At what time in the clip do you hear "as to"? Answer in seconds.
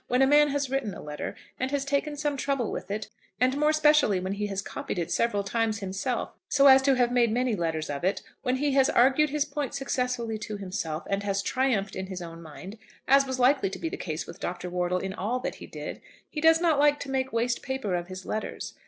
6.65-6.95